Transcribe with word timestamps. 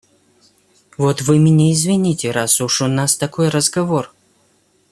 Вот 0.97 1.21
Вы 1.21 1.37
меня 1.37 1.71
извините, 1.71 2.31
раз 2.31 2.59
уж 2.59 2.81
у 2.81 2.87
нас 2.87 3.15
такой 3.15 3.49
разговор. 3.49 4.11